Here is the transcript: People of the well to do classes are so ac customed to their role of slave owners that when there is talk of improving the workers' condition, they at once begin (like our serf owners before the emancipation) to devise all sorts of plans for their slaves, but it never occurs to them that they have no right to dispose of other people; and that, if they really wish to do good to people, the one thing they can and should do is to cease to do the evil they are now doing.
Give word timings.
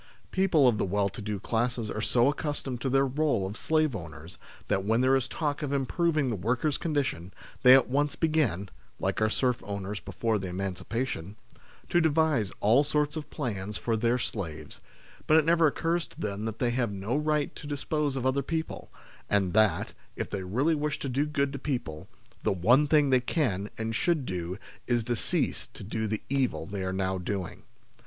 People 0.31 0.67
of 0.67 0.79
the 0.79 0.83
well 0.83 1.09
to 1.09 1.21
do 1.21 1.39
classes 1.39 1.91
are 1.91 2.01
so 2.01 2.25
ac 2.29 2.37
customed 2.37 2.81
to 2.81 2.89
their 2.89 3.05
role 3.05 3.45
of 3.45 3.55
slave 3.55 3.95
owners 3.95 4.39
that 4.67 4.83
when 4.83 5.01
there 5.01 5.15
is 5.15 5.27
talk 5.27 5.61
of 5.61 5.71
improving 5.71 6.31
the 6.31 6.35
workers' 6.35 6.79
condition, 6.79 7.31
they 7.61 7.75
at 7.75 7.87
once 7.87 8.15
begin 8.15 8.69
(like 8.99 9.21
our 9.21 9.29
serf 9.29 9.61
owners 9.63 9.99
before 9.99 10.39
the 10.39 10.47
emancipation) 10.47 11.35
to 11.87 12.01
devise 12.01 12.51
all 12.61 12.83
sorts 12.83 13.15
of 13.15 13.29
plans 13.29 13.77
for 13.77 13.95
their 13.95 14.17
slaves, 14.17 14.79
but 15.27 15.37
it 15.37 15.45
never 15.45 15.67
occurs 15.67 16.07
to 16.07 16.19
them 16.19 16.45
that 16.45 16.57
they 16.57 16.71
have 16.71 16.91
no 16.91 17.15
right 17.15 17.55
to 17.55 17.67
dispose 17.67 18.15
of 18.15 18.25
other 18.25 18.41
people; 18.41 18.89
and 19.29 19.53
that, 19.53 19.93
if 20.15 20.31
they 20.31 20.41
really 20.41 20.73
wish 20.73 20.97
to 20.97 21.09
do 21.09 21.27
good 21.27 21.53
to 21.53 21.59
people, 21.59 22.07
the 22.41 22.51
one 22.51 22.87
thing 22.87 23.11
they 23.11 23.21
can 23.21 23.69
and 23.77 23.95
should 23.95 24.25
do 24.25 24.57
is 24.87 25.03
to 25.03 25.15
cease 25.15 25.67
to 25.67 25.83
do 25.83 26.07
the 26.07 26.23
evil 26.27 26.65
they 26.65 26.83
are 26.83 26.91
now 26.91 27.19
doing. 27.19 27.61